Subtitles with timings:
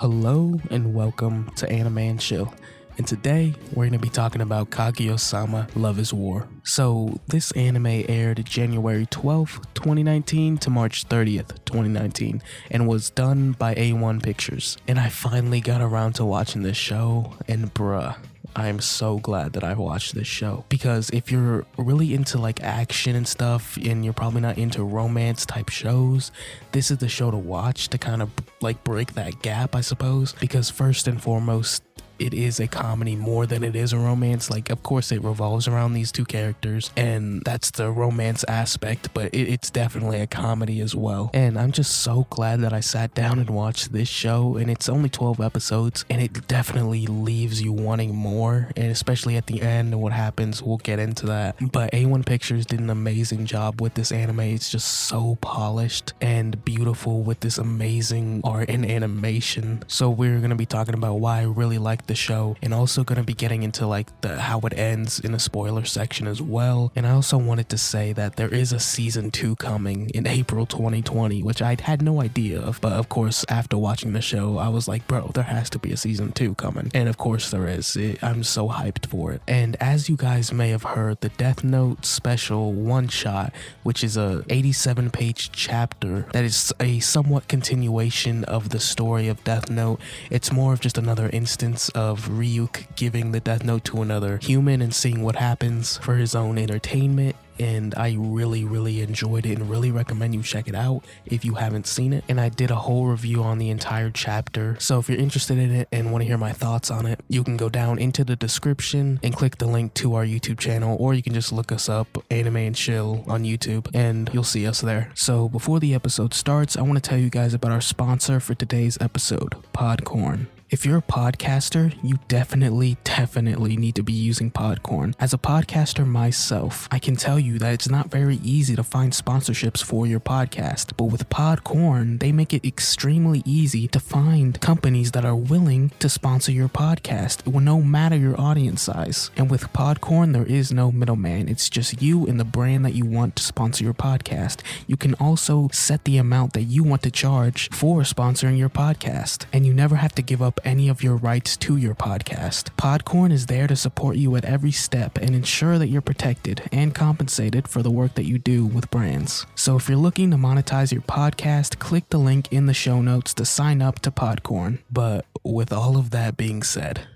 [0.00, 2.50] Hello and welcome to Anime and Chill.
[2.96, 6.48] And today we're going to be talking about Kaguya-sama Love is War.
[6.64, 13.74] So, this anime aired January 12th, 2019 to March 30th, 2019 and was done by
[13.74, 14.78] A1 Pictures.
[14.88, 18.16] And I finally got around to watching this show and bruh,
[18.56, 23.14] I'm so glad that I watched this show because if you're really into like action
[23.14, 26.32] and stuff and you're probably not into romance type shows,
[26.72, 28.30] this is the show to watch to kind of
[28.60, 30.34] like break that gap, I suppose.
[30.40, 31.82] Because first and foremost,
[32.20, 34.50] it is a comedy more than it is a romance.
[34.50, 39.32] Like, of course, it revolves around these two characters, and that's the romance aspect, but
[39.34, 41.30] it, it's definitely a comedy as well.
[41.32, 44.88] And I'm just so glad that I sat down and watched this show, and it's
[44.88, 49.92] only 12 episodes, and it definitely leaves you wanting more, and especially at the end
[49.92, 51.56] and what happens, we'll get into that.
[51.72, 54.40] But A1 Pictures did an amazing job with this anime.
[54.40, 59.82] It's just so polished and beautiful with this amazing art and animation.
[59.86, 63.04] So, we're going to be talking about why I really like the show and also
[63.04, 66.42] going to be getting into like the how it ends in a spoiler section as
[66.42, 66.90] well.
[66.96, 70.66] And i also wanted to say that there is a season 2 coming in april
[70.66, 72.80] 2020 which i had no idea of.
[72.80, 75.92] But of course after watching the show i was like bro there has to be
[75.92, 76.90] a season 2 coming.
[76.92, 77.96] And of course there is.
[77.96, 79.40] It, i'm so hyped for it.
[79.46, 83.52] And as you guys may have heard the death note special one shot
[83.84, 89.42] which is a 87 page chapter that is a somewhat continuation of the story of
[89.44, 90.00] death note.
[90.30, 94.80] It's more of just another instance of Ryuk giving the death note to another human
[94.80, 99.68] and seeing what happens for his own entertainment and I really, really enjoyed it and
[99.68, 102.24] really recommend you check it out if you haven't seen it.
[102.26, 104.76] And I did a whole review on the entire chapter.
[104.80, 107.44] So if you're interested in it and want to hear my thoughts on it, you
[107.44, 111.12] can go down into the description and click the link to our YouTube channel, or
[111.12, 114.80] you can just look us up, Anime and Chill, on YouTube, and you'll see us
[114.80, 115.12] there.
[115.14, 118.54] So before the episode starts, I want to tell you guys about our sponsor for
[118.54, 120.46] today's episode, Podcorn.
[120.70, 125.16] If you're a podcaster, you definitely, definitely need to be using Podcorn.
[125.18, 129.12] As a podcaster myself, I can tell you that it's not very easy to find
[129.12, 130.92] sponsorships for your podcast.
[130.96, 136.08] But with Podcorn, they make it extremely easy to find companies that are willing to
[136.08, 139.32] sponsor your podcast, It will no matter your audience size.
[139.36, 141.48] And with Podcorn, there is no middleman.
[141.48, 144.60] It's just you and the brand that you want to sponsor your podcast.
[144.86, 149.46] You can also set the amount that you want to charge for sponsoring your podcast,
[149.52, 152.69] and you never have to give up any of your rights to your podcast.
[152.77, 156.93] Podcorn is there to support you at every step and ensure that you're protected and
[156.93, 159.45] compensated for the work that you do with brands.
[159.55, 163.33] So if you're looking to monetize your podcast, click the link in the show notes
[163.35, 164.79] to sign up to Podcorn.
[164.91, 167.07] But with all of that being said,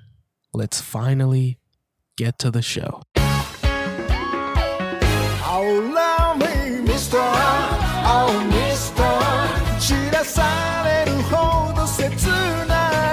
[0.53, 1.57] let's finally
[2.17, 3.01] get to the show.
[5.51, 6.45] Oh, love me,
[6.87, 7.19] Mr.
[8.11, 8.59] Oh, Mr.
[9.79, 12.03] 知らされるほど切
[12.67, 13.12] な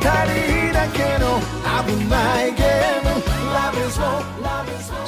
[0.00, 1.40] 人だけの
[1.84, 2.69] 危ない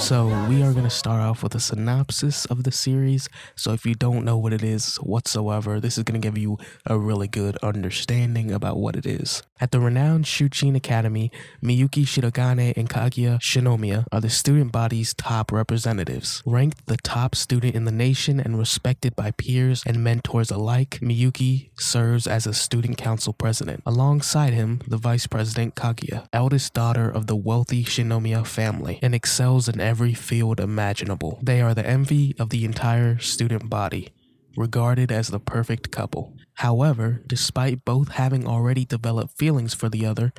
[0.04, 3.30] so, we are going to start off with a synopsis of the series.
[3.56, 6.58] So, if you don't know what it is whatsoever, this is going to give you
[6.86, 9.44] a really good understanding about what it is.
[9.62, 11.32] At the renowned Shuchiin Academy,
[11.64, 16.44] Miyuki Shirogane and Kaguya Shinomiya are the student body's top representatives.
[16.46, 21.70] Ranked the top student in the nation and respected by peers and mentors alike, Miyuki
[21.80, 23.84] serves as a student council president.
[23.86, 29.70] Alongside him, the vice president Kaguya, eldest daughter of the wealthy Shinomiya family, and excels
[29.70, 31.40] in every field imaginable.
[31.42, 34.10] They are the envy of the entire student body,
[34.58, 36.36] regarded as the perfect couple.
[36.56, 40.34] However, despite both having already developed feelings for the other,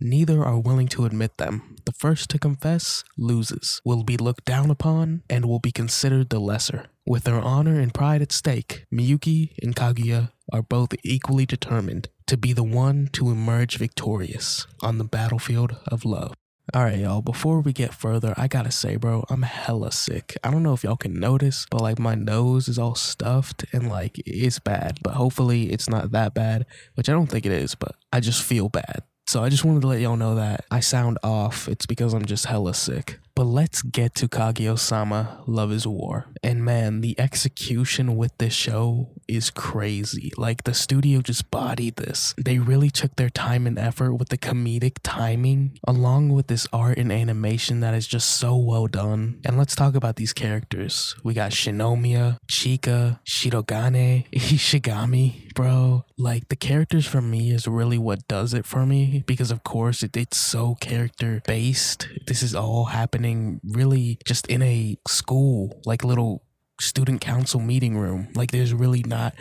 [0.00, 1.76] neither are willing to admit them.
[1.84, 6.38] The first to confess loses, will be looked down upon, and will be considered the
[6.38, 6.86] lesser.
[7.06, 12.36] With their honor and pride at stake, Miyuki and Kaguya are both equally determined to
[12.36, 16.34] be the one to emerge victorious on the battlefield of love.
[16.74, 20.36] All right, y'all, before we get further, I gotta say, bro, I'm hella sick.
[20.44, 23.88] I don't know if y'all can notice, but like my nose is all stuffed and
[23.88, 27.74] like it's bad, but hopefully it's not that bad, which I don't think it is,
[27.74, 29.02] but I just feel bad.
[29.26, 31.68] So I just wanted to let y'all know that I sound off.
[31.68, 33.18] It's because I'm just hella sick.
[33.38, 36.26] But let's get to Kaguya-sama Love is War.
[36.42, 40.32] And man, the execution with this show is crazy.
[40.36, 42.34] Like the studio just bodied this.
[42.36, 46.98] They really took their time and effort with the comedic timing along with this art
[46.98, 49.40] and animation that is just so well done.
[49.44, 51.14] And let's talk about these characters.
[51.22, 56.04] We got Shinomiya, Chika, Shirogane, Ishigami, bro.
[56.16, 60.02] Like the characters for me is really what does it for me because of course
[60.02, 62.08] it, it's so character based.
[62.26, 63.27] This is all happening
[63.64, 66.44] really just in a school, like little
[66.80, 68.28] student council meeting room.
[68.34, 69.34] Like there's really not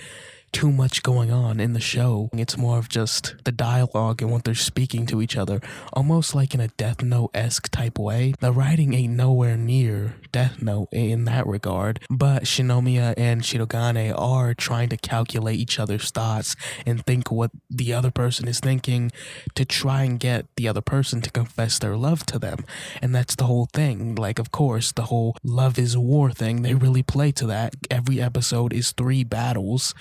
[0.57, 2.31] too much going on in the show.
[2.33, 5.61] It's more of just the dialogue and what they're speaking to each other,
[5.93, 8.33] almost like in a Death Note esque type way.
[8.39, 14.55] The writing ain't nowhere near Death Note in that regard, but Shinomiya and Shirogane are
[14.55, 16.55] trying to calculate each other's thoughts
[16.87, 19.11] and think what the other person is thinking
[19.53, 22.65] to try and get the other person to confess their love to them.
[22.99, 24.15] And that's the whole thing.
[24.15, 27.75] Like, of course, the whole love is war thing, they really play to that.
[27.91, 29.93] Every episode is three battles,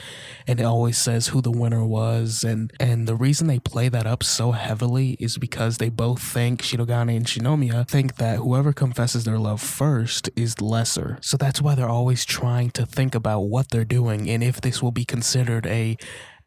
[0.46, 2.44] and it always says who the winner was.
[2.44, 6.62] And, and the reason they play that up so heavily is because they both think,
[6.62, 11.18] Shirogane and Shinomiya, think that whoever confesses their love first is lesser.
[11.20, 14.82] So that's why they're always trying to think about what they're doing and if this
[14.82, 15.96] will be considered a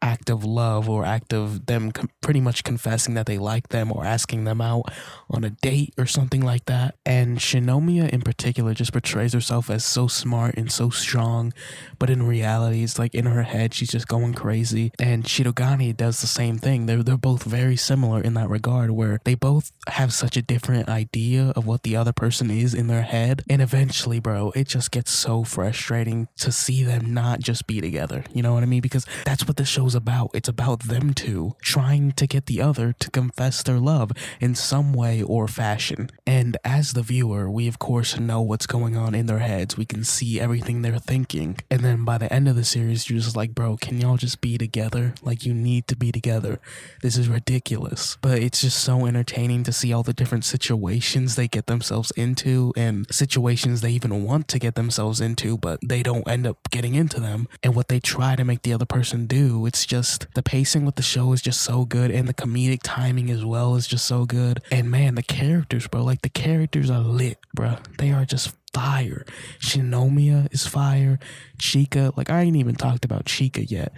[0.02, 3.92] act of love or act of them com- pretty much confessing that they like them
[3.92, 4.84] or asking them out
[5.28, 6.96] on a date or something like that.
[7.04, 11.52] And Shinomiya in particular just portrays herself as so smart and so strong,
[11.98, 14.92] but in reality, it's like in her head, she's just going crazy.
[14.98, 16.86] And Shirogane does the same thing.
[16.86, 20.88] They're, they're both very similar in that regard, where they both have such a different
[20.88, 23.42] idea of what the other person is in their head.
[23.48, 28.24] And eventually, bro, it just gets so frustrating to see them not just be together.
[28.32, 28.80] You know what I mean?
[28.80, 30.30] Because that's what the show's about.
[30.34, 34.92] It's about them two trying to get the other to confess their love in some
[34.92, 36.10] way or fashion.
[36.26, 39.76] And as the viewer, we of course know what's going on in their heads.
[39.76, 41.58] We can see everything they're thinking.
[41.70, 44.40] And then by the end of the series, you're just like, bro, can y'all just
[44.40, 45.14] be together?
[45.22, 46.60] Like, you need to be together.
[47.02, 48.16] This is ridiculous.
[48.20, 52.72] But it's just so entertaining to see all the different situations they get themselves into
[52.76, 56.94] and situations they even want to get themselves into, but they don't end up getting
[56.94, 57.48] into them.
[57.62, 59.66] And what they try to make the other person do.
[59.66, 63.30] It's just the pacing with the show is just so good, and the comedic timing
[63.30, 64.62] as well is just so good.
[64.70, 67.76] And man, the characters, bro, like the characters are lit, bro.
[67.98, 69.24] They are just fire.
[69.58, 71.18] Shinomiya is fire.
[71.58, 73.92] Chika, like I ain't even talked about Chika yet.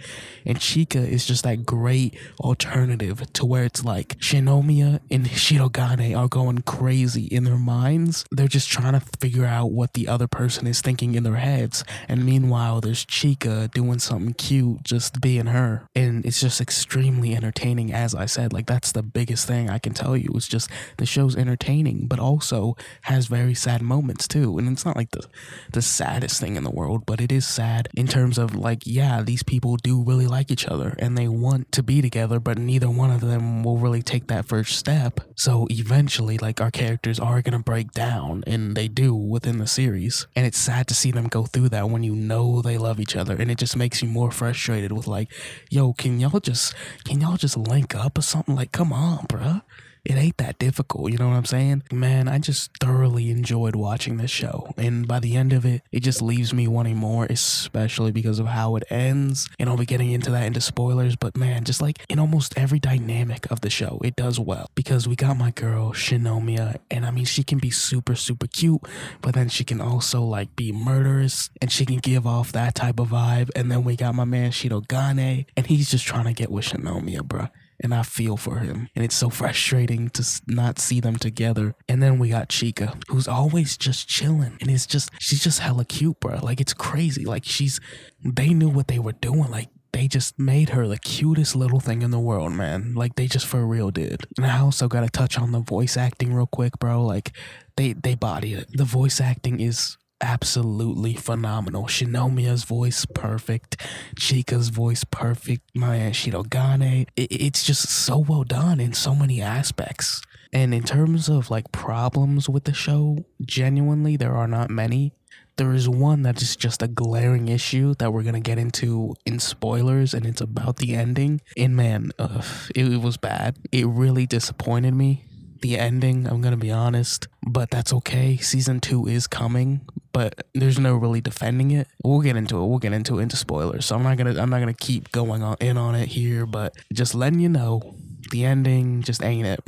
[0.45, 6.27] And Chika is just that great alternative to where it's like Shinomiya and Shirogane are
[6.27, 8.25] going crazy in their minds.
[8.31, 11.83] They're just trying to figure out what the other person is thinking in their heads.
[12.07, 15.87] And meanwhile, there's Chika doing something cute, just being her.
[15.95, 18.51] And it's just extremely entertaining, as I said.
[18.51, 20.31] Like that's the biggest thing I can tell you.
[20.35, 24.57] It's just the show's entertaining, but also has very sad moments too.
[24.67, 25.27] And it's not like the
[25.71, 29.21] the saddest thing in the world, but it is sad in terms of like, yeah,
[29.21, 32.89] these people do really like each other and they want to be together, but neither
[32.89, 35.19] one of them will really take that first step.
[35.35, 40.27] So eventually, like, our characters are gonna break down, and they do within the series.
[40.35, 43.15] And it's sad to see them go through that when you know they love each
[43.15, 45.31] other, and it just makes you more frustrated with like,
[45.69, 46.73] yo, can y'all just
[47.03, 48.55] can y'all just link up or something?
[48.55, 49.61] Like, come on, bruh
[50.05, 51.11] it ain't that difficult.
[51.11, 51.83] You know what I'm saying?
[51.91, 54.73] Man, I just thoroughly enjoyed watching this show.
[54.77, 58.47] And by the end of it, it just leaves me wanting more, especially because of
[58.47, 59.49] how it ends.
[59.59, 62.79] And I'll be getting into that into spoilers, but man, just like in almost every
[62.79, 64.69] dynamic of the show, it does well.
[64.75, 68.81] Because we got my girl, Shinomiya, and I mean, she can be super, super cute,
[69.21, 72.99] but then she can also like be murderous and she can give off that type
[72.99, 73.51] of vibe.
[73.55, 77.21] And then we got my man, Shirogane, and he's just trying to get with Shinomiya,
[77.21, 77.49] bruh
[77.83, 78.89] and I feel for him.
[78.95, 81.75] And it's so frustrating to not see them together.
[81.89, 85.85] And then we got Chika, who's always just chilling, and it's just she's just hella
[85.85, 86.39] cute, bro.
[86.41, 87.25] Like it's crazy.
[87.25, 87.79] Like she's
[88.23, 89.51] they knew what they were doing.
[89.51, 92.95] Like they just made her the cutest little thing in the world, man.
[92.95, 94.21] Like they just for real did.
[94.37, 97.05] And I also gotta touch on the voice acting real quick, bro.
[97.05, 97.31] Like
[97.75, 98.67] they they body it.
[98.71, 101.83] The voice acting is absolutely phenomenal.
[101.83, 103.79] Shinomiya's voice perfect,
[104.17, 107.07] Chika's voice perfect, Maya Shirogane.
[107.15, 110.21] It, it's just so well done in so many aspects.
[110.53, 115.13] And in terms of like problems with the show, genuinely there are not many.
[115.57, 119.39] There is one that is just a glaring issue that we're gonna get into in
[119.39, 121.41] spoilers, and it's about the ending.
[121.57, 123.57] And man, ugh, it, it was bad.
[123.71, 125.25] It really disappointed me
[125.63, 128.35] the ending, I'm gonna be honest, but that's okay.
[128.35, 129.79] Season two is coming,
[130.11, 131.87] but there's no really defending it.
[132.03, 132.67] We'll get into it.
[132.67, 133.85] We'll get into it into spoilers.
[133.85, 136.75] So I'm not gonna I'm not gonna keep going on in on it here, but
[136.91, 137.95] just letting you know
[138.29, 139.61] the ending just ain't it,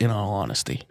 [0.00, 0.82] in all honesty.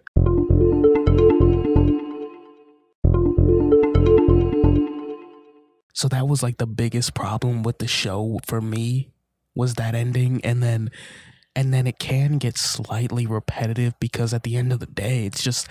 [5.93, 9.09] So that was like the biggest problem with the show for me
[9.55, 10.91] was that ending and then
[11.55, 15.43] and then it can get slightly repetitive because at the end of the day it's
[15.43, 15.67] just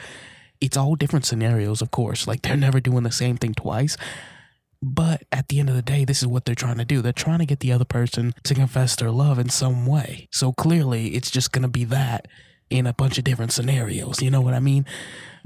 [0.61, 3.97] it's all different scenarios of course like they're never doing the same thing twice
[4.83, 7.13] but at the end of the day this is what they're trying to do they're
[7.13, 11.09] trying to get the other person to confess their love in some way so clearly
[11.15, 12.27] it's just going to be that
[12.71, 14.23] in a bunch of different scenarios.
[14.23, 14.87] You know what I mean?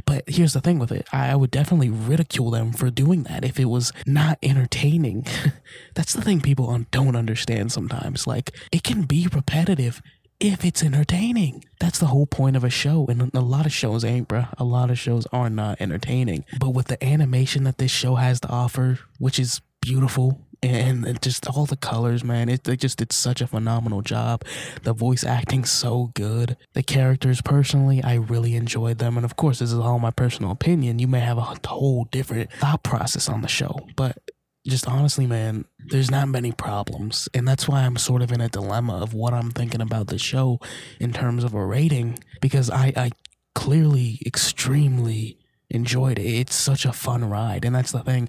[0.06, 3.58] But here's the thing with it I would definitely ridicule them for doing that if
[3.60, 5.26] it was not entertaining.
[5.94, 8.26] That's the thing people don't understand sometimes.
[8.26, 10.00] Like, it can be repetitive
[10.40, 11.64] if it's entertaining.
[11.80, 13.06] That's the whole point of a show.
[13.08, 14.52] And a lot of shows ain't, bruh.
[14.58, 16.44] A lot of shows are not entertaining.
[16.58, 21.46] But with the animation that this show has to offer, which is beautiful, and just
[21.48, 22.48] all the colors, man.
[22.48, 24.44] It they just did such a phenomenal job.
[24.82, 26.56] The voice acting so good.
[26.72, 29.16] The characters, personally, I really enjoyed them.
[29.16, 30.98] And of course, this is all my personal opinion.
[30.98, 34.18] You may have a whole different thought process on the show, but
[34.68, 37.28] just honestly, man, there's not many problems.
[37.34, 40.18] And that's why I'm sort of in a dilemma of what I'm thinking about the
[40.18, 40.60] show
[41.00, 43.10] in terms of a rating because I, I
[43.54, 45.38] clearly extremely
[45.70, 46.26] enjoyed it.
[46.26, 47.64] It's such a fun ride.
[47.64, 48.28] And that's the thing.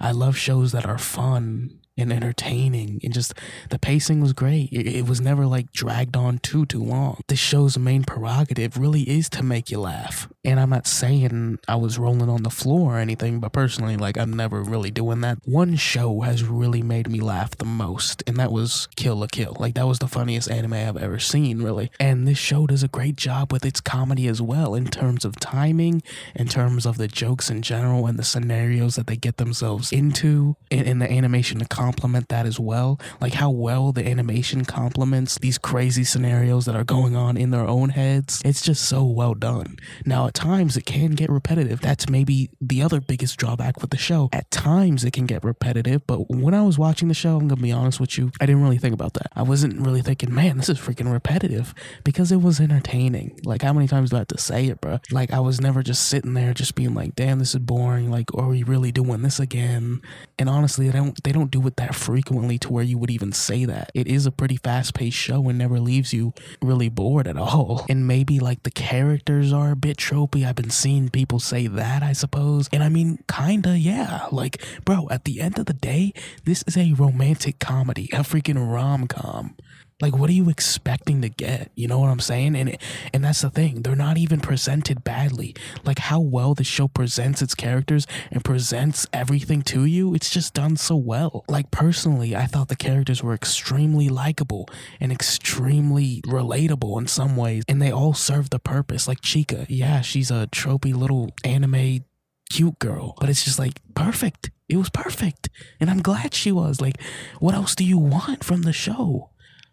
[0.00, 3.34] I love shows that are fun and entertaining and just
[3.70, 4.72] the pacing was great.
[4.72, 7.20] It, it, was never like dragged on too too long.
[7.28, 10.28] This show's main prerogative really is to make you laugh.
[10.44, 14.18] And i'm not saying i was rolling on the floor or anything but personally like
[14.18, 15.38] i'm never really doing that.
[15.44, 19.56] One show has really made me laugh the most and that was kill la kill.
[19.58, 21.90] Like that was the funniest anime i've ever seen really.
[22.00, 25.36] And this show does a great job with its comedy as well in terms of
[25.36, 26.02] timing
[26.34, 30.56] in terms of the jokes in general and the scenarios that they get themselves into
[30.70, 32.98] in, in the animation to complement that as well.
[33.20, 37.66] Like how well the animation complements these crazy scenarios that are going on in their
[37.66, 38.40] own heads.
[38.44, 39.76] It's just so well done.
[40.06, 41.80] Now, at times it can get repetitive.
[41.80, 44.30] That's maybe the other biggest drawback with the show.
[44.32, 47.60] At times it can get repetitive, but when I was watching the show, I'm gonna
[47.60, 49.30] be honest with you, I didn't really think about that.
[49.36, 53.38] I wasn't really thinking, man, this is freaking repetitive because it was entertaining.
[53.44, 55.00] Like, how many times do I have to say it, bro?
[55.10, 58.10] Like, I was never just sitting there just being like, damn, this is boring.
[58.10, 60.00] Like, are we really doing this again?
[60.38, 63.64] And honestly, they don't they don't do that frequently to where you would even say
[63.64, 63.90] that.
[63.94, 67.86] It is a pretty fast paced show and never leaves you really bored at all.
[67.94, 70.44] And maybe like the characters are a bit tropey.
[70.44, 72.68] I've been seeing people say that, I suppose.
[72.72, 74.26] And I mean, kinda, yeah.
[74.32, 76.12] Like, bro, at the end of the day,
[76.44, 79.56] this is a romantic comedy, a freaking rom com.
[80.00, 81.70] Like, what are you expecting to get?
[81.76, 82.56] You know what I'm saying?
[82.56, 82.76] And
[83.12, 83.82] and that's the thing.
[83.82, 85.54] They're not even presented badly.
[85.84, 90.14] Like how well the show presents its characters and presents everything to you.
[90.14, 91.44] It's just done so well.
[91.48, 94.68] Like personally, I thought the characters were extremely likable
[95.00, 99.06] and extremely relatable in some ways, and they all serve the purpose.
[99.06, 102.04] Like Chika, yeah, she's a tropey little anime
[102.50, 104.50] cute girl, but it's just like perfect.
[104.68, 105.50] It was perfect.
[105.78, 106.80] And I'm glad she was.
[106.80, 107.00] Like,
[107.38, 109.30] what else do you want from the show?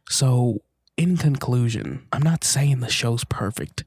[0.10, 0.62] So,
[0.98, 3.84] in conclusion, I'm not saying the show's perfect,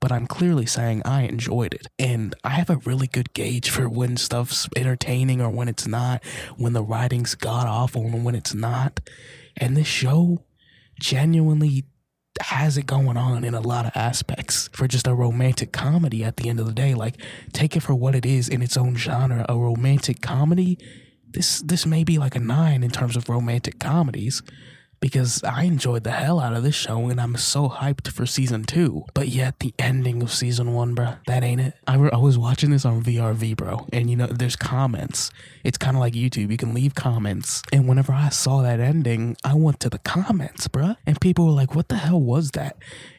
[0.00, 1.86] but I'm clearly saying I enjoyed it.
[1.98, 6.24] And I have a really good gauge for when stuff's entertaining or when it's not,
[6.56, 9.00] when the writing's god awful and when it's not.
[9.56, 10.44] And this show
[11.00, 11.84] genuinely
[12.40, 16.36] has it going on in a lot of aspects for just a romantic comedy at
[16.36, 16.94] the end of the day.
[16.94, 17.16] Like,
[17.52, 20.78] take it for what it is in its own genre, a romantic comedy.
[21.28, 24.42] This this may be like a nine in terms of romantic comedies,
[25.00, 28.64] because I enjoyed the hell out of this show and I'm so hyped for season
[28.64, 29.04] two.
[29.14, 31.74] But yet, the ending of season one, bro, that ain't it.
[31.86, 35.30] I, re- I was watching this on VRV, bro, and you know, there's comments.
[35.62, 37.62] It's kind of like YouTube, you can leave comments.
[37.72, 41.52] And whenever I saw that ending, I went to the comments, bro, and people were
[41.52, 42.76] like, what the hell was that?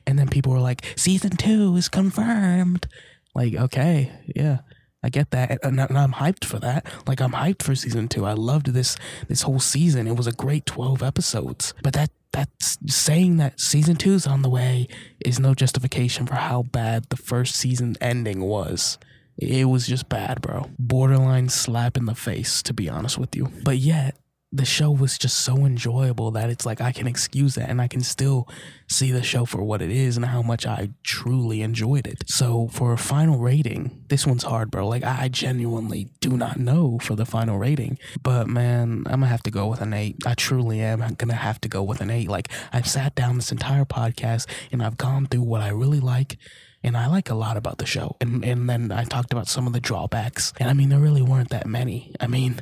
[0.08, 2.88] And then people were like, season two is confirmed.
[3.34, 4.60] Like, okay, yeah.
[5.06, 6.88] I get that, and, I'm hyped for that.
[7.06, 8.26] Like I'm hyped for season two.
[8.26, 8.98] I loved this
[9.28, 10.08] this whole season.
[10.08, 11.76] It was a great twelve episodes.
[11.84, 14.88] But that that's saying that season two's on the way
[15.24, 18.98] is no justification for how bad the first season ending was.
[19.38, 20.72] It was just bad, bro.
[20.80, 23.52] Borderline slap in the face, to be honest with you.
[23.64, 24.18] But yet,
[24.56, 27.88] the show was just so enjoyable that it's like I can excuse that and I
[27.88, 28.48] can still
[28.88, 32.24] see the show for what it is and how much I truly enjoyed it.
[32.30, 34.88] So for a final rating, this one's hard, bro.
[34.88, 39.44] Like I genuinely do not know for the final rating, but man, I'm gonna have
[39.44, 40.16] to go with an eight.
[40.26, 42.30] I truly am gonna have to go with an eight.
[42.30, 46.38] Like I've sat down this entire podcast and I've gone through what I really like
[46.86, 48.16] and I like a lot about the show.
[48.22, 51.24] And and then I talked about some of the drawbacks, and I mean there really
[51.24, 52.16] weren't that many.
[52.22, 52.62] I mean,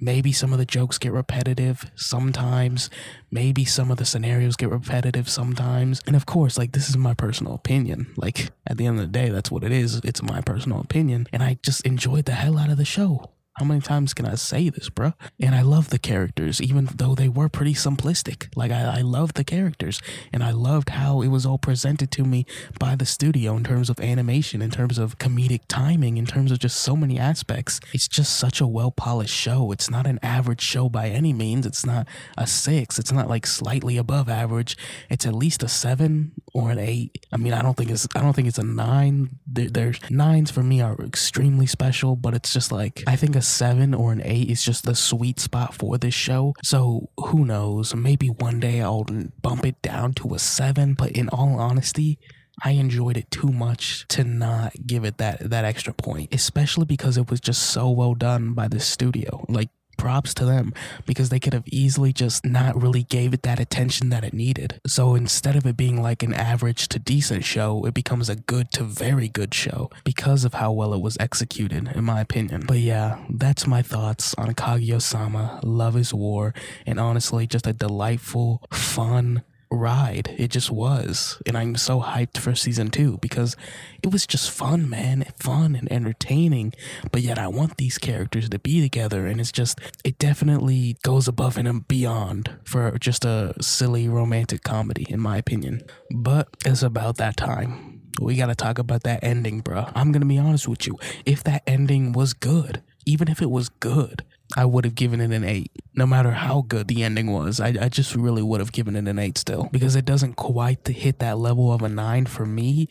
[0.00, 2.88] maybe some of the jokes get repetitive sometimes,
[3.30, 7.14] maybe some of the scenarios get repetitive sometimes, and of course, like this is my
[7.14, 8.06] personal opinion.
[8.16, 10.00] Like at the end of the day, that's what it is.
[10.04, 13.30] It's my personal opinion, and I just enjoyed the hell out of the show.
[13.56, 15.12] How many times can I say this, bro?
[15.40, 18.48] And I love the characters, even though they were pretty simplistic.
[18.56, 20.00] Like, I, I loved the characters,
[20.32, 22.46] and I loved how it was all presented to me
[22.80, 26.58] by the studio in terms of animation, in terms of comedic timing, in terms of
[26.58, 27.78] just so many aspects.
[27.92, 29.70] It's just such a well polished show.
[29.70, 31.64] It's not an average show by any means.
[31.64, 34.76] It's not a six, it's not like slightly above average.
[35.08, 37.24] It's at least a seven or an eight.
[37.32, 39.38] I mean, I don't think it's I don't think it's a nine.
[39.54, 43.42] There, there's nines for me are extremely special, but it's just like I think a
[43.42, 46.54] seven or an eight is just the sweet spot for this show.
[46.62, 47.94] So who knows?
[47.94, 49.06] Maybe one day I'll
[49.42, 50.94] bump it down to a seven.
[50.94, 52.18] But in all honesty,
[52.62, 57.16] I enjoyed it too much to not give it that that extra point, especially because
[57.16, 59.44] it was just so well done by the studio.
[59.48, 60.72] Like props to them
[61.06, 64.80] because they could have easily just not really gave it that attention that it needed.
[64.86, 68.70] So instead of it being like an average to decent show, it becomes a good
[68.72, 72.64] to very good show because of how well it was executed, in my opinion.
[72.66, 76.54] But yeah, that's my thoughts on Kaguya-sama, Love is War,
[76.86, 79.42] and honestly, just a delightful, fun,
[79.74, 80.34] ride.
[80.38, 81.40] It just was.
[81.46, 83.56] And I'm so hyped for season two because
[84.02, 85.24] it was just fun, man.
[85.38, 86.72] Fun and entertaining.
[87.12, 89.26] But yet I want these characters to be together.
[89.26, 95.06] And it's just, it definitely goes above and beyond for just a silly romantic comedy,
[95.08, 95.82] in my opinion.
[96.10, 98.02] But it's about that time.
[98.20, 99.90] We gotta talk about that ending, bruh.
[99.94, 100.96] I'm gonna be honest with you.
[101.26, 104.24] If that ending was good, even if it was good,
[104.56, 105.70] I would have given it an eight.
[105.94, 109.08] No matter how good the ending was, I, I just really would have given it
[109.08, 112.88] an eight still because it doesn't quite hit that level of a nine for me.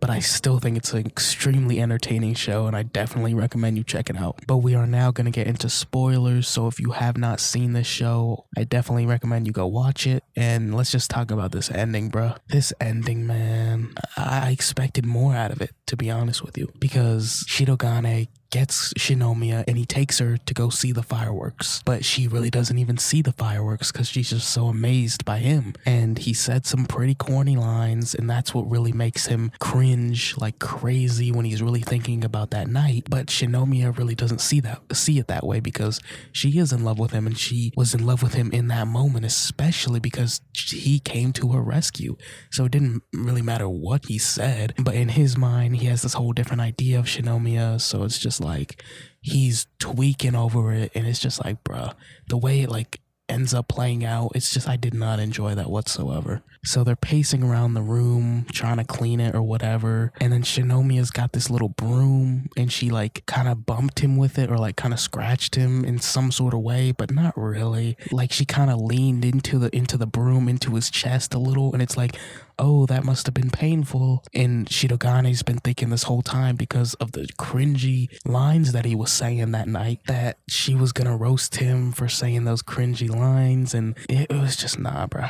[0.00, 4.08] But I still think it's an extremely entertaining show, and I definitely recommend you check
[4.08, 4.40] it out.
[4.46, 7.74] But we are now going to get into spoilers, so if you have not seen
[7.74, 10.24] this show, I definitely recommend you go watch it.
[10.34, 12.32] And let's just talk about this ending, bro.
[12.48, 17.44] This ending, man, I expected more out of it, to be honest with you, because
[17.46, 21.82] Shirogane gets Shinomiya and he takes her to go see the fireworks.
[21.84, 25.74] But she really doesn't even see the fireworks because she's just so amazed by him.
[25.86, 30.58] And he said some pretty corny lines, and that's what really makes him cringe like
[30.58, 33.04] crazy when he's really thinking about that night.
[33.08, 36.00] But Shinomiya really doesn't see that see it that way because
[36.32, 38.86] she is in love with him and she was in love with him in that
[38.86, 42.16] moment, especially because he came to her rescue.
[42.50, 44.74] So it didn't really matter what he said.
[44.78, 47.80] But in his mind, he has this whole different idea of Shinomiya.
[47.80, 48.82] So it's just like
[49.20, 51.94] he's tweaking over it and it's just like bruh
[52.28, 55.70] the way it like ends up playing out it's just i did not enjoy that
[55.70, 56.42] whatsoever.
[56.62, 61.10] So they're pacing around the room trying to clean it or whatever and then shinomiya's
[61.10, 64.76] got this little broom and she like kind of bumped him with it or like
[64.76, 67.96] kind of scratched him in some sort of way but not really.
[68.12, 71.72] Like she kind of leaned into the into the broom into his chest a little
[71.72, 72.16] and it's like
[72.60, 74.24] oh, that must have been painful.
[74.34, 79.10] And Shirogane's been thinking this whole time because of the cringy lines that he was
[79.10, 83.74] saying that night that she was gonna roast him for saying those cringy lines.
[83.74, 85.26] And it, it was just, nah, bro.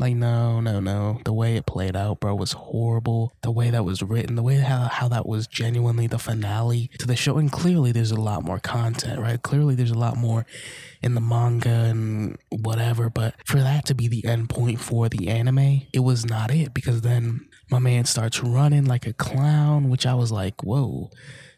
[0.00, 1.20] Like, no, no, no.
[1.24, 3.32] The way it played out, bro, was horrible.
[3.42, 7.06] The way that was written, the way how, how that was genuinely the finale to
[7.06, 7.38] the show.
[7.38, 9.40] And clearly, there's a lot more content, right?
[9.40, 10.46] Clearly, there's a lot more
[11.02, 13.10] in the manga and whatever.
[13.10, 16.74] But for that to be the end point for the anime, it was not it
[16.74, 21.10] because then my man starts running like a clown, which I was like, whoa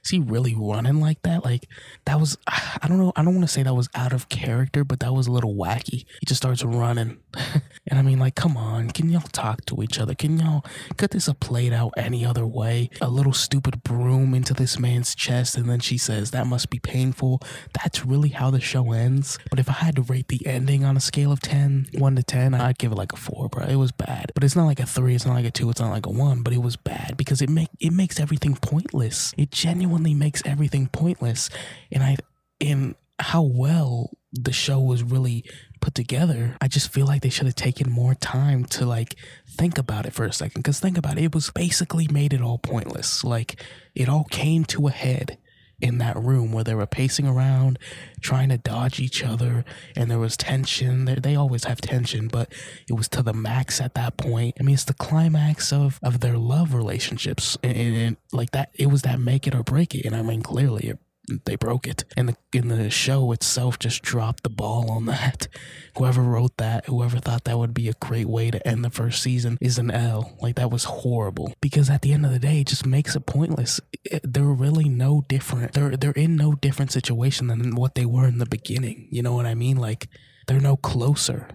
[0.05, 1.45] is he really running like that?
[1.45, 1.69] Like
[2.05, 4.85] that was I don't know, I don't want to say that was out of character,
[4.85, 6.05] but that was a little wacky.
[6.21, 7.19] He just starts running.
[7.87, 10.15] and I mean like come on, can y'all talk to each other?
[10.15, 10.65] Can y'all
[10.97, 12.91] could this played out any other way?
[13.01, 16.79] A little stupid broom into this man's chest and then she says that must be
[16.79, 17.41] painful.
[17.73, 19.39] That's really how the show ends.
[19.51, 22.23] But if I had to rate the ending on a scale of 10, 1 to
[22.23, 23.65] 10, I'd give it like a 4, bro.
[23.65, 24.33] It was bad.
[24.35, 26.11] But it's not like a 3, it's not like a 2, it's not like a
[26.11, 29.35] 1, but it was bad because it make it makes everything pointless.
[29.37, 31.51] It genuinely genuinely makes everything pointless.
[31.93, 32.17] And I,
[32.59, 35.45] in how well the show was really
[35.81, 39.15] put together, I just feel like they should have taken more time to like
[39.49, 40.63] think about it for a second.
[40.63, 43.23] Because think about it, it was basically made it all pointless.
[43.23, 43.63] Like
[43.95, 45.39] it all came to a head
[45.81, 47.79] in that room where they were pacing around
[48.21, 49.65] trying to dodge each other
[49.97, 51.05] and there was tension.
[51.05, 52.53] They, they always have tension but
[52.89, 54.57] it was to the max at that point.
[54.59, 58.71] I mean it's the climax of of their love relationships and, and, and like that
[58.75, 60.05] it was that make it or break it.
[60.05, 60.99] And i mean clearly it
[61.45, 62.05] they broke it.
[62.17, 65.49] And the in the show itself just dropped the ball on that.
[65.97, 69.23] Whoever wrote that, whoever thought that would be a great way to end the first
[69.23, 70.37] season is an L.
[70.41, 71.55] Like that was horrible.
[71.61, 73.81] Because at the end of the day, it just makes it pointless.
[73.95, 75.73] Eh, it, they're really no different.
[75.73, 79.09] They're they're in no different situation than what they were in the beginning.
[79.11, 79.77] You know what I mean?
[79.77, 80.09] Like
[80.47, 81.49] they're no closer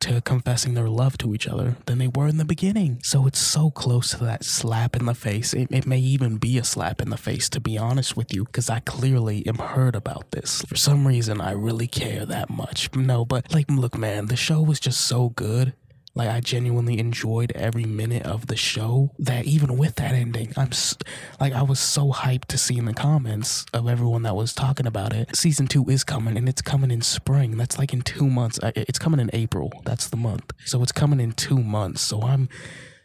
[0.00, 3.00] to confessing their love to each other than they were in the beginning.
[3.02, 5.54] So it's so close to that slap in the face.
[5.54, 8.44] It, it may even be a slap in the face, to be honest with you,
[8.44, 10.62] because I clearly am hurt about this.
[10.62, 12.94] For some reason, I really care that much.
[12.94, 15.74] No, but like, look, man, the show was just so good
[16.20, 19.10] like I genuinely enjoyed every minute of the show.
[19.18, 20.70] That even with that ending, I'm
[21.40, 24.86] like I was so hyped to see in the comments of everyone that was talking
[24.86, 25.34] about it.
[25.34, 27.56] Season two is coming, and it's coming in spring.
[27.56, 28.60] That's like in two months.
[28.62, 29.72] It's coming in April.
[29.84, 30.52] That's the month.
[30.66, 32.02] So it's coming in two months.
[32.02, 32.50] So I'm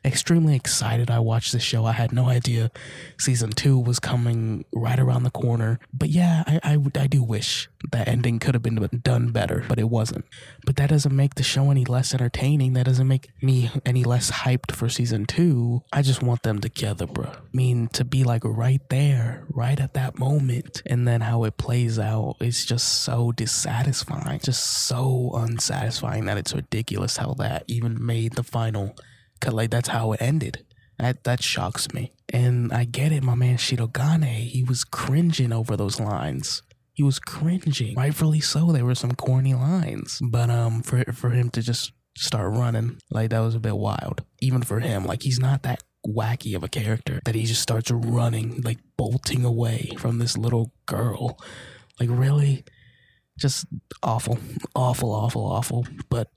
[0.06, 1.86] extremely excited I watched this show.
[1.86, 2.72] I had no idea
[3.18, 5.80] season two was coming right around the corner.
[5.94, 9.80] But yeah, I, I, I do wish that ending could have been done better, but
[9.80, 10.26] it wasn't.
[10.66, 12.74] But that doesn't make the show any less entertaining.
[12.74, 15.84] That doesn't make me any less hyped for season two.
[15.92, 17.26] I just want them together, bro.
[17.26, 21.58] I mean, to be like right there, right at that moment, and then how it
[21.58, 28.04] plays out is just so dissatisfying, just so unsatisfying that it's ridiculous how that even
[28.04, 28.96] made the final.
[29.54, 30.66] Like that's how it ended.
[30.98, 32.14] That that shocks me.
[32.32, 36.62] And I get it, my man Shirogane, he was cringing over those lines.
[36.94, 37.96] He was cringing.
[37.96, 38.72] Rightfully so.
[38.72, 40.20] There were some corny lines.
[40.24, 44.24] But um for for him to just start running, like that was a bit wild.
[44.42, 45.06] Even for him.
[45.06, 49.44] Like he's not that wacky of a character that he just starts running, like bolting
[49.44, 51.38] away from this little girl.
[52.00, 52.64] Like really?
[53.38, 53.66] Just
[54.02, 54.40] awful.
[54.74, 55.86] Awful, awful, awful.
[56.10, 56.30] But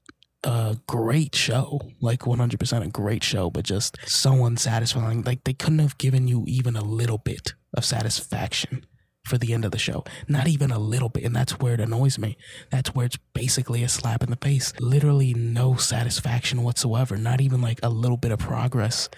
[0.44, 5.22] a great show, like 100% a great show, but just so unsatisfying.
[5.22, 8.87] Like they couldn't have given you even a little bit of satisfaction
[9.24, 10.05] for the end of the show.
[10.27, 11.24] Not even a little bit.
[11.24, 12.37] And that's where it annoys me.
[12.70, 14.72] That's where it's basically a slap in the face.
[14.81, 17.16] Literally no satisfaction whatsoever.
[17.16, 19.09] Not even like a little bit of progress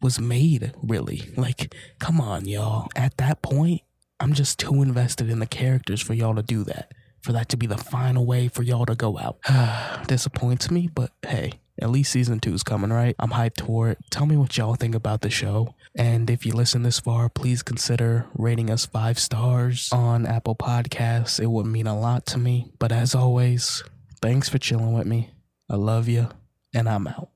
[0.00, 1.22] was made, really.
[1.36, 2.88] Like, come on, y'all.
[2.96, 3.82] At that point,
[4.20, 7.56] I'm just too invested in the characters for y'all to do that for that to
[7.56, 9.38] be the final way for y'all to go out.
[10.08, 13.14] Disappoints me, but hey, at least season two is coming, right?
[13.18, 13.98] I'm hyped for it.
[14.10, 15.74] Tell me what y'all think about the show.
[15.94, 21.40] And if you listen this far, please consider rating us five stars on Apple Podcasts.
[21.40, 22.72] It would mean a lot to me.
[22.78, 23.82] But as always,
[24.20, 25.30] thanks for chilling with me.
[25.70, 26.28] I love you,
[26.74, 27.30] and I'm out.